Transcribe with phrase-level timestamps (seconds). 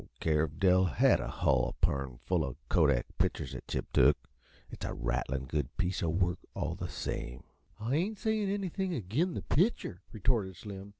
[0.01, 3.85] I don't care if Dell had a hull apurn full uh kodak pictures that Chip
[3.93, 4.17] took
[4.71, 7.43] it's a rattlin' good piece uh work, all the same."
[7.79, 10.89] "I ain't sayin' anything agin' the pitcher," retorted Slim.